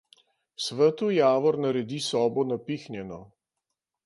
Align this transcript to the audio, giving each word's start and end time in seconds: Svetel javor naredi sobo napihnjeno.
Svetel 0.67 1.11
javor 1.17 1.57
naredi 1.67 2.01
sobo 2.07 2.47
napihnjeno. 2.55 3.23